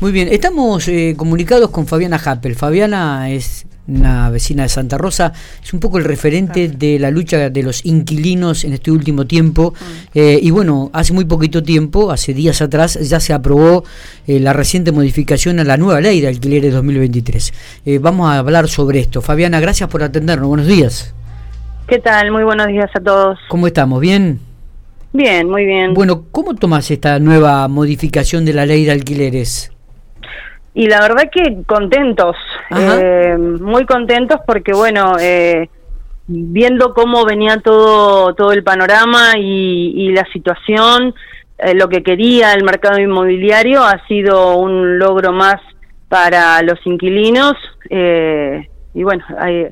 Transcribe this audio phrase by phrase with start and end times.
[0.00, 2.56] Muy bien, estamos eh, comunicados con Fabiana Happel.
[2.56, 5.32] Fabiana es una vecina de Santa Rosa,
[5.62, 9.72] es un poco el referente de la lucha de los inquilinos en este último tiempo.
[9.72, 10.18] Mm.
[10.18, 13.84] Eh, y bueno, hace muy poquito tiempo, hace días atrás, ya se aprobó
[14.26, 17.52] eh, la reciente modificación a la nueva ley de alquileres 2023.
[18.00, 19.22] vamos a hablar sobre esto.
[19.22, 20.48] Fabiana, gracias por atendernos.
[20.48, 21.14] Buenos días.
[21.86, 22.32] ¿Qué tal?
[22.32, 23.38] Muy buenos días a todos.
[23.48, 24.00] ¿Cómo estamos?
[24.00, 24.40] ¿Bien?
[25.12, 25.94] Bien, muy bien.
[25.94, 29.70] Bueno, ¿cómo tomas esta nueva modificación de la ley de alquileres?
[30.74, 32.36] Y la verdad que contentos,
[32.76, 35.70] eh, muy contentos porque bueno, eh,
[36.26, 41.14] viendo cómo venía todo, todo el panorama y, la situación,
[41.58, 45.60] eh, lo que quería el mercado inmobiliario ha sido un logro más
[46.08, 47.54] para los inquilinos
[47.88, 49.68] y bueno, hay,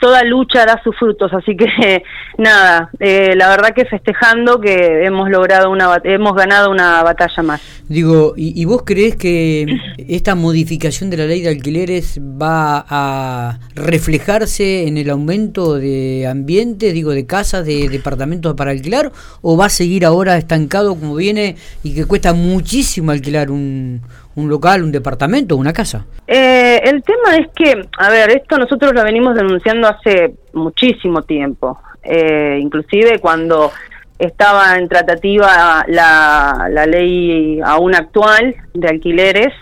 [0.00, 2.02] toda lucha da sus frutos, así que
[2.38, 7.60] nada, eh, la verdad que festejando que hemos logrado una, hemos ganado una batalla más.
[7.88, 9.66] Digo, ¿y, vos crees que
[10.08, 16.92] esta modificación de la ley de alquileres va a reflejarse en el aumento de ambiente,
[16.92, 21.56] digo, de casas, de departamentos para alquilar, o va a seguir ahora estancado como viene
[21.82, 24.02] y que cuesta muchísimo alquilar un,
[24.40, 26.06] un local, un departamento, una casa?
[26.26, 31.78] Eh, el tema es que, a ver, esto nosotros lo venimos denunciando hace muchísimo tiempo,
[32.02, 33.70] eh, inclusive cuando
[34.18, 39.54] estaba en tratativa la, la ley aún actual de alquileres,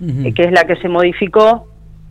[0.00, 1.66] eh, que es la que se modificó,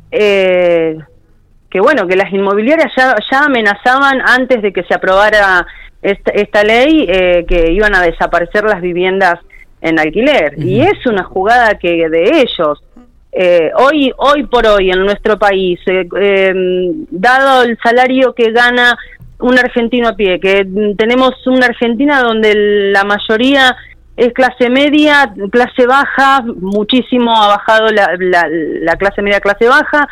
[0.10, 5.66] que bueno, que las inmobiliarias ya, ya amenazaban antes de que se aprobara
[6.02, 7.08] esta, esta ley
[7.48, 9.40] que iban a desaparecer las viviendas
[9.82, 10.56] en alquiler.
[10.58, 12.84] Y es una jugada que de ellos,
[13.32, 18.98] eh, hoy, hoy por hoy en nuestro país, eh, em, dado el salario que gana
[19.40, 20.66] un argentino a pie, que
[20.98, 22.54] tenemos una Argentina donde
[22.92, 23.76] la mayoría
[24.16, 30.08] es clase media, clase baja, muchísimo ha bajado la, la, clase media, clase baja,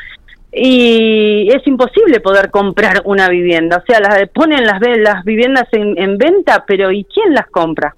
[0.53, 3.77] y es imposible poder comprar una vivienda.
[3.77, 7.95] O sea, las, ponen las, las viviendas en, venta, pero ¿y quién las compra?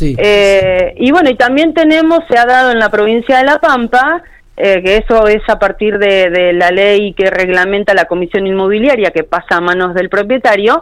[0.00, 4.22] Eh, y bueno, y también tenemos, se ha dado en la provincia de La Pampa,
[4.56, 9.22] eh, que eso es a partir de, la ley que reglamenta la comisión inmobiliaria que
[9.22, 10.80] pasa a manos del propietario,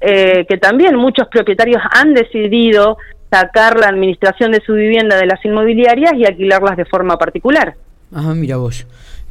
[0.00, 2.98] eh, que también muchos propietarios han decidido
[3.30, 7.74] sacar la administración de su vivienda de las inmobiliarias y alquilarlas de forma particular.
[8.12, 8.86] Ajá, mira vos.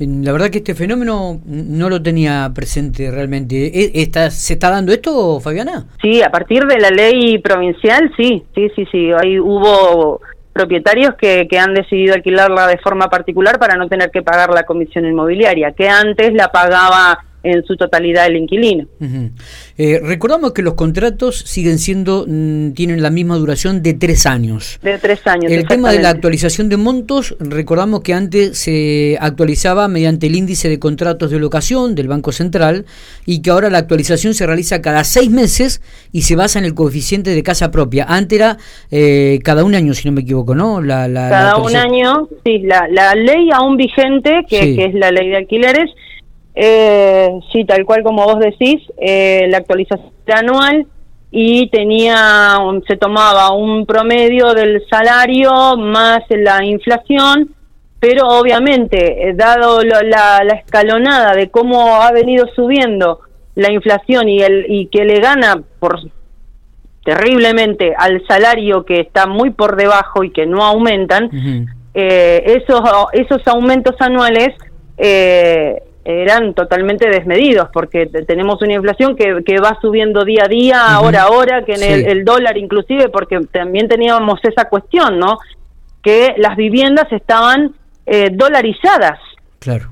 [0.08, 3.56] La verdad que este fenómeno no lo tenía presente realmente.
[3.68, 5.86] ¿E, ¿Está, ¿Se está dando esto, Fabiana?
[6.02, 9.12] Sí, a partir de la ley provincial, sí, sí, sí, sí.
[9.12, 10.22] Ahí hubo
[10.54, 14.64] propietarios que, que han decidido alquilarla de forma particular para no tener que pagar la
[14.64, 18.88] comisión inmobiliaria, que antes la pagaba en su totalidad el inquilino.
[19.78, 24.80] Eh, recordamos que los contratos siguen siendo, mm, tienen la misma duración de tres años.
[24.84, 25.52] De tres años.
[25.52, 30.70] El tema de la actualización de montos, recordamos que antes se actualizaba mediante el índice
[30.70, 32.86] de contratos de locación del Banco Central
[33.26, 35.82] y que ahora la actualización se realiza cada seis meses
[36.12, 38.06] y se basa en el coeficiente de casa propia.
[38.08, 38.58] Antes era
[38.92, 40.82] eh, cada un año, si no me equivoco, ¿no?
[40.82, 42.60] La, cada un año, sí.
[42.60, 45.90] La, la ley aún vigente, que, que es la ley de alquileres,
[46.56, 50.86] eh, sí, tal cual como vos decís, eh, la actualización anual
[51.32, 52.58] y tenía,
[52.88, 57.56] se tomaba un promedio del salario más la inflación,
[58.00, 60.02] pero obviamente, eh, dado la,
[60.44, 63.22] la, escalonada de cómo ha venido subiendo
[63.56, 66.00] la inflación y, el, y que le gana por
[67.04, 71.30] terriblemente al salario que está muy por debajo y que no aumentan,
[71.94, 72.82] eh, esos,
[73.14, 74.50] esos aumentos anuales
[74.98, 81.00] eh, eran totalmente desmedidos, porque tenemos una inflación que, que va subiendo día a día,
[81.00, 85.38] hora a hora, que en el, dólar inclusive, porque también teníamos esa cuestión, ¿no?
[86.02, 87.76] Que las viviendas estaban
[88.06, 89.20] eh, dolarizadas.
[89.60, 89.92] Claro.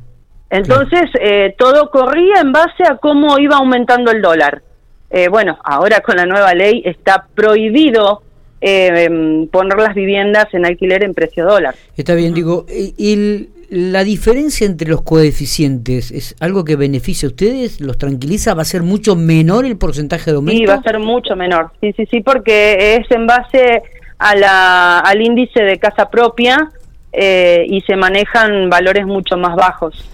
[0.50, 4.64] Entonces, Eh, todo corría en base a cómo iba aumentando el dólar.
[5.12, 8.22] Eh, bueno, ahora con la nueva ley está prohibido
[8.62, 11.76] eh, em, poner las viviendas en alquiler en precio dólar.
[11.96, 17.80] Está bien, digo, y la diferencia entre los coeficientes es algo que beneficia a ustedes,
[17.82, 20.60] los tranquiliza, va a ser mucho menor el porcentaje de aumento.
[20.60, 21.72] Sí, va a ser mucho menor.
[21.80, 23.84] Sí, sí, sí, porque es en base
[24.18, 26.72] a la, al índice de casa propia
[27.12, 30.10] eh, y se manejan valores mucho más bajos.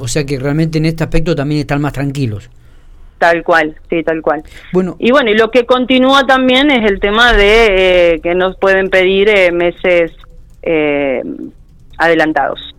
[0.00, 2.50] O sea que realmente en este aspecto también están más tranquilos.
[3.18, 4.42] Tal cual, sí, tal cual.
[4.72, 8.56] Bueno, y bueno, y lo que continúa también es el tema de eh, que nos
[8.56, 10.12] pueden pedir eh, meses
[10.62, 11.22] eh,
[11.98, 12.74] adelantados.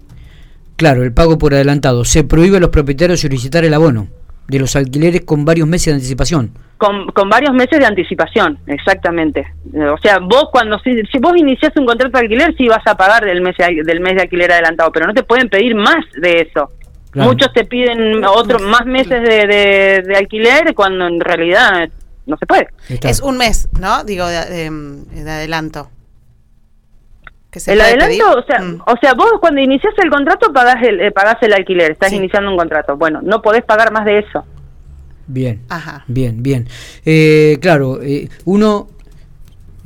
[0.80, 2.06] Claro, el pago por adelantado.
[2.06, 4.07] Se prohíbe a los propietarios solicitar el abono
[4.48, 6.51] de los alquileres con varios meses de anticipación.
[6.77, 9.45] Con, con varios meses de anticipación, exactamente.
[9.94, 12.95] O sea, vos cuando si, si vos iniciás un contrato de alquiler, sí vas a
[12.95, 16.48] pagar del mes del mes de alquiler adelantado, pero no te pueden pedir más de
[16.50, 16.71] eso.
[17.13, 21.89] Muchos te piden otros más meses de, de, alquiler cuando en realidad
[22.25, 22.69] no se puede.
[22.88, 24.04] Es un mes, ¿no?
[24.06, 25.89] Digo, de, de adelanto
[27.51, 28.81] el adelanto, o sea, mm.
[28.85, 32.51] o sea, vos cuando inicias el contrato pagás el, eh, pagás el alquiler, estás iniciando
[32.51, 32.95] un contrato.
[32.95, 34.45] Bueno, no podés pagar más de eso.
[35.27, 36.03] Bien, Ajá.
[36.07, 36.67] bien, bien.
[37.05, 38.87] Eh, claro, eh, uno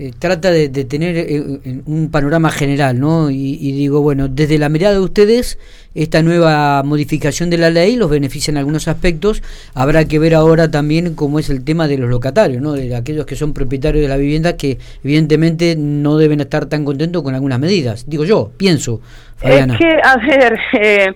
[0.04, 1.42] eh, trata de, tener eh,
[1.86, 3.32] un panorama general, ¿no?
[3.32, 5.58] Y, digo, bueno, desde la mirada de ustedes,
[5.96, 9.42] esta nueva modificación de la ley los beneficia en algunos aspectos.
[9.74, 12.74] Habrá que ver ahora también cómo es el tema de los locatarios, ¿no?
[12.74, 17.24] De aquellos que son propietarios de la vivienda que evidentemente no deben estar tan contentos
[17.24, 18.04] con algunas medidas.
[18.06, 19.00] Digo yo, pienso,
[19.38, 19.76] Fabiana.
[19.76, 20.60] Es que, a ver,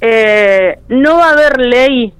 [0.00, 2.14] eh, no va a haber ley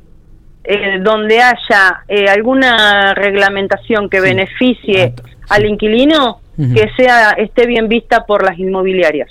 [1.02, 5.14] donde haya alguna reglamentación que beneficie
[5.48, 9.30] al inquilino que sea esté bien vista por las inmobiliarias.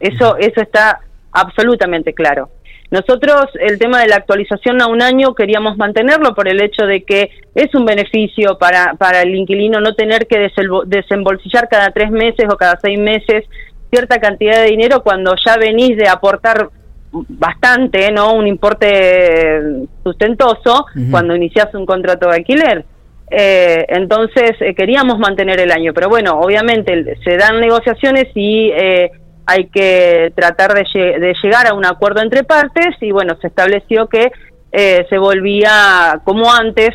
[0.00, 1.00] Eso eso está
[1.32, 2.50] absolutamente claro.
[2.90, 7.02] Nosotros el tema de la actualización a un año queríamos mantenerlo por el hecho de
[7.02, 10.50] que es un beneficio para, para el inquilino no tener que
[10.86, 13.44] desembolsillar cada tres meses o cada seis meses
[13.90, 16.70] cierta cantidad de dinero cuando ya venís de aportar
[17.12, 18.34] bastante, ¿no?
[18.34, 22.84] Un importe sustentoso cuando inicias un contrato de alquiler.
[23.30, 29.10] Eh, entonces eh, queríamos mantener el año, pero bueno, obviamente se dan negociaciones y eh,
[29.44, 34.30] hay que tratar de, llegar a un acuerdo entre partes y bueno, se estableció que
[34.70, 36.90] se volvía como antes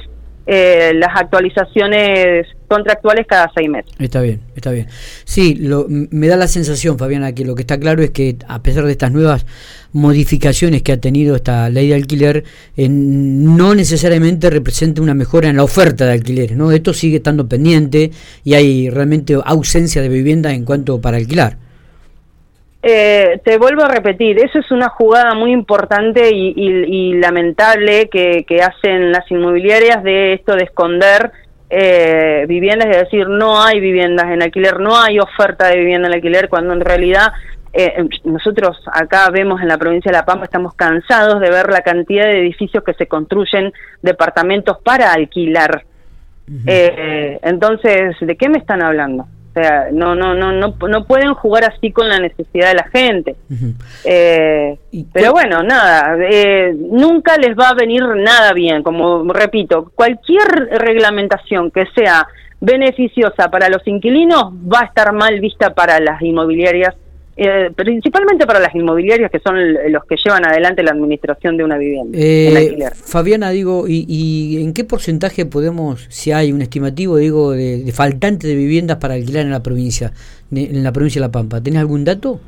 [0.46, 3.92] las actualizaciones contractuales cada seis meses.
[4.00, 4.88] Está bien, está bien.
[5.26, 8.64] Sí, lo, me da la sensación, Fabiana, que lo que está claro es que a
[8.64, 9.46] pesar de estas nuevas
[9.92, 12.44] modificaciones que ha tenido esta ley de alquiler,
[12.76, 16.72] eh, no necesariamente representa una mejora en la oferta de alquileres, ¿no?
[16.72, 18.12] Esto sigue estando pendiente
[18.44, 21.63] y hay realmente ausencia de vivienda en cuanto para alquilar.
[22.86, 28.62] Eh, te vuelvo a repetir, eso es una jugada muy importante y, lamentable que, que,
[28.62, 31.32] hacen las inmobiliarias de esto de esconder
[31.70, 36.16] eh, viviendas, es decir, no hay viviendas en alquiler, no hay oferta de vivienda en
[36.16, 37.32] alquiler, cuando en realidad
[37.72, 41.82] eh, nosotros acá vemos en la provincia de La Pampa, estamos cansados de ver la
[41.82, 43.72] cantidad de edificios que se construyen,
[44.02, 45.86] departamentos para alquilar.
[46.68, 49.26] eh, entonces, ¿de qué me están hablando?
[49.56, 52.90] O sea, no, no, no, no, no pueden jugar así con la necesidad de la
[52.90, 53.36] gente.
[54.04, 54.80] eh,
[55.14, 58.82] pero bueno, nada, eh, nunca les va a venir nada bien.
[58.82, 62.28] Como repito, cualquier reglamentación que sea
[62.62, 66.96] beneficiosa para los inquilinos va a estar mal vista para las inmobiliarias
[67.36, 69.56] eh, principalmente para las inmobiliarias que son
[69.92, 72.16] los que llevan adelante la administración de una vivienda.
[72.22, 78.48] Eh, Fabiana, digo, ¿y, en qué porcentaje podemos, si hay un estimativo, digo, de, faltante
[78.48, 80.12] de viviendas para alquilar en la provincia,
[80.52, 81.60] en la provincia de La Pampa?
[81.60, 82.40] ¿Tenés algún dato?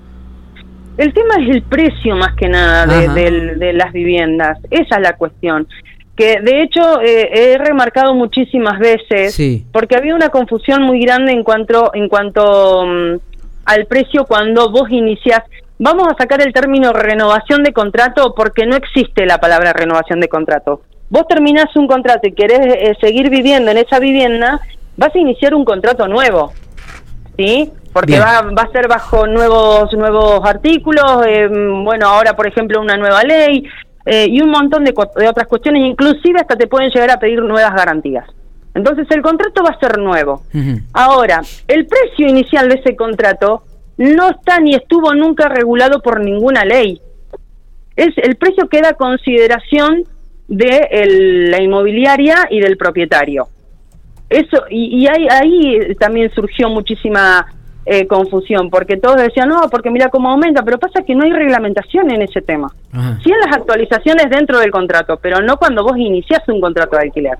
[0.97, 5.67] El tema es el precio más que nada de, las viviendas, esa es la cuestión
[6.15, 9.37] que de hecho eh, he remarcado muchísimas veces
[9.73, 13.15] porque había una confusión muy grande en cuanto en cuanto mm,
[13.65, 15.41] al precio cuando vos iniciás.
[15.77, 20.29] Vamos a sacar el término renovación de contrato porque no existe la palabra renovación de
[20.29, 20.81] contrato.
[21.09, 24.61] Vos terminás un contrato y querés eh, seguir viviendo en esa vivienda,
[24.97, 26.53] vas a iniciar un contrato nuevo,
[27.37, 27.71] ¿sí?
[27.93, 32.97] Porque va, va, a ser bajo nuevos nuevos artículos, eh, bueno, ahora por ejemplo una
[32.97, 33.63] nueva ley
[34.05, 37.41] eh, y un montón de, de otras cuestiones, inclusive hasta te pueden llegar a pedir
[37.41, 38.25] nuevas garantías.
[38.75, 40.43] Entonces el contrato va a ser nuevo.
[40.93, 43.63] Ahora, el precio inicial de ese contrato
[43.97, 47.01] no está ni estuvo nunca regulado por ninguna ley.
[47.95, 50.03] Es el precio queda a consideración
[50.49, 53.47] de la inmobiliaria y del propietario.
[54.29, 57.45] Eso y, ahí, ahí, también surgió muchísima
[57.85, 61.31] eh, confusión porque todos decían no porque mira cómo aumenta, pero pasa que no hay
[61.31, 62.73] reglamentación en ese tema.
[63.23, 67.03] Sí en las actualizaciones dentro del contrato, pero no cuando vos iniciás un contrato de
[67.03, 67.37] alquiler.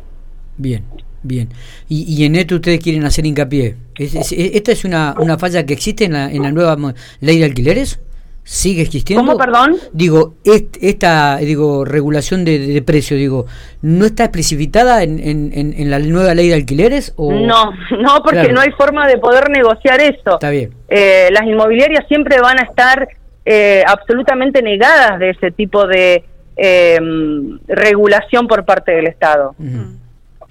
[0.55, 0.85] Bien.
[1.25, 1.49] Bien.
[1.89, 3.75] Y, en esto ustedes quieren hacer hincapié.
[3.97, 6.77] ¿Esta es una, una falla que existe en la, en la nueva
[7.19, 7.99] ley de alquileres?
[8.43, 9.25] ¿Sigue existiendo?
[9.25, 9.75] ¿Cómo, perdón?
[9.91, 13.47] Digo, esta digo regulación de, de, precio, digo,
[13.81, 17.13] ¿no está especificada en, en, la nueva ley de alquileres?
[17.15, 17.33] O...
[17.33, 20.35] No, no, porque no hay forma de poder negociar eso.
[20.35, 20.75] Está bien.
[20.89, 23.07] Eh, las inmobiliarias siempre van a estar
[23.45, 26.23] eh, absolutamente negadas de ese tipo de
[26.55, 26.99] eh,
[27.67, 29.55] regulación por parte del Estado.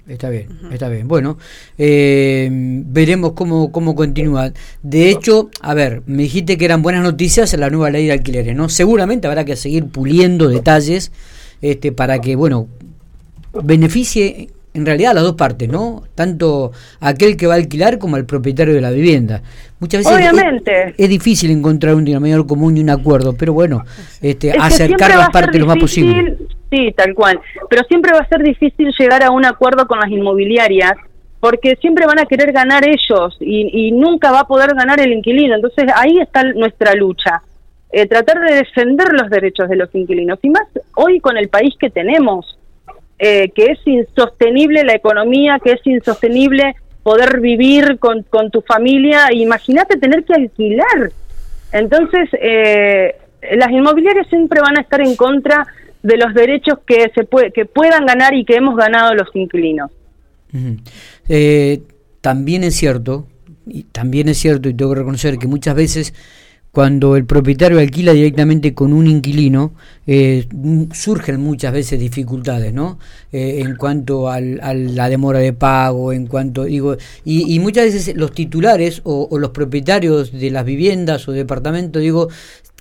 [0.07, 1.07] Está bien, está bien.
[1.07, 1.37] Bueno,
[1.79, 4.51] eh, veremos cómo, cómo continúa.
[4.83, 8.55] De hecho, a ver, me dijiste que eran buenas noticias la nueva ley de alquileres,
[8.55, 8.69] ¿no?
[8.69, 11.11] Seguramente habrá que seguir puliendo detalles
[11.61, 12.67] este, para que, bueno,
[13.63, 16.03] beneficie en realidad a las dos partes, ¿no?
[16.13, 19.41] Tanto aquel que va a alquilar como al propietario de la vivienda.
[19.79, 20.93] Muchas veces Obviamente.
[20.97, 23.85] Es, difícil encontrar un denominador común y un acuerdo, pero bueno,
[24.21, 26.37] este, acercar las partes lo más posible.
[26.75, 27.39] Sí, tal cual.
[27.69, 30.93] Pero siempre va a ser difícil llegar a un acuerdo con las inmobiliarias
[31.39, 35.55] porque siempre van a querer ganar ellos y, nunca va a poder ganar el inquilino.
[35.55, 37.41] Entonces ahí está nuestra lucha.
[37.91, 40.39] Eh, tratar de defender los derechos de los inquilinos.
[40.41, 42.57] Y más hoy con el país que tenemos,
[43.19, 49.31] eh, que es insostenible la economía, que es insostenible poder vivir con, con tu familia.
[49.31, 51.11] Imagínate tener que alquilar.
[51.71, 53.15] Entonces, eh,
[53.53, 55.67] las inmobiliarias siempre van a estar en contra
[56.05, 59.89] de los derechos que se que puedan ganar y que hemos ganado los inquilinos.
[61.27, 61.81] Eh,
[62.21, 63.27] también es cierto,
[63.65, 66.13] y también es cierto, y tengo que reconocer que muchas veces
[66.71, 69.73] cuando el propietario alquila directamente con un inquilino,
[70.05, 70.45] eh,
[70.93, 72.99] surgen muchas veces dificultades, ¿no?
[73.31, 78.33] Eh, en cuanto a la demora de pago, en cuanto, digo, y, muchas veces los
[78.33, 82.27] titulares o, o, los propietarios de las viviendas o departamentos, digo,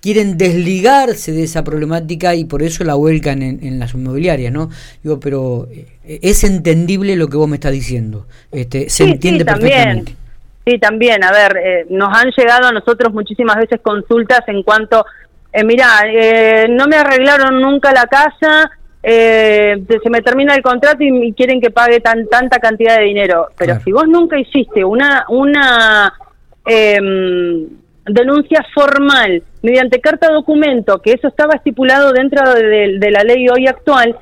[0.04, 4.68] quieren desligarse de esa problemática y por eso la vuelcan en, las inmobiliarias, ¿no?
[5.02, 10.14] Digo, pero eh, es entendible lo que vos me estás diciendo, este, se entiende perfectamente.
[10.66, 15.06] Sí, también, a ver, eh, nos han llegado a nosotros muchísimas veces consultas en cuanto,
[15.50, 18.70] eh, mira, eh, no me arreglaron nunca la casa,
[19.02, 23.80] se me termina el contrato y, quieren que pague tan tanta cantidad de dinero, pero
[23.80, 26.12] si vos nunca hiciste una una
[26.66, 27.68] em,
[28.06, 34.16] denuncia formal mediante carta documento, que eso estaba estipulado dentro de, la ley hoy actual,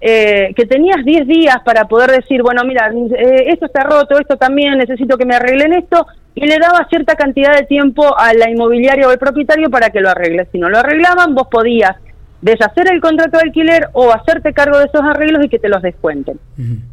[0.00, 4.36] eh, que tenías 10 días para poder decir, bueno, mira, eh, esto está roto, esto
[4.36, 8.50] también, necesito que me arreglen esto, y le daba cierta cantidad de tiempo a la
[8.50, 10.46] inmobiliaria o al propietario para que lo arregle.
[10.50, 11.92] Si no lo arreglaban, vos podías
[12.40, 15.80] deshacer el contrato de alquiler o hacerte cargo de esos arreglos y que te los
[15.80, 16.38] descuenten.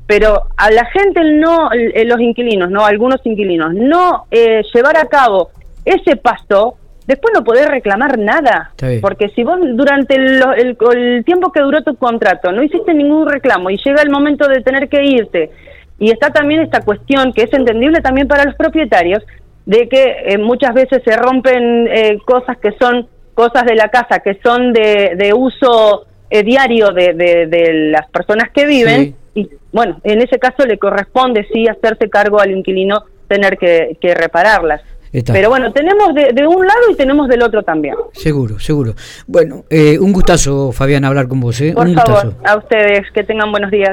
[0.06, 1.70] Pero a la gente no,
[2.06, 5.50] los inquilinos, no, algunos inquilinos, no eh, llevar a cabo
[5.90, 8.72] ese paso, después no podés reclamar nada.
[9.02, 13.78] Porque si vos durante el, tiempo que duró tu contrato no hiciste ningún reclamo y
[13.78, 15.50] llega el momento de tener que irte,
[15.98, 19.24] y está también esta cuestión que es entendible también para los propietarios,
[19.66, 24.20] de que eh, muchas veces se rompen eh, cosas que son cosas de la casa,
[24.20, 30.40] que son de, uso eh, diario de, las personas que viven, y bueno, en ese
[30.40, 34.82] caso le corresponde sí hacerse cargo al inquilino tener que repararlas.
[35.12, 37.96] Pero bueno, tenemos de, un lado y tenemos del otro también.
[38.14, 38.94] Seguro, seguro.
[39.28, 41.60] Bueno, eh, un gustazo, Fabián, hablar con vos.
[41.62, 41.74] ¿eh?
[41.74, 43.88] Por favor, a ustedes, que tengan buenos días.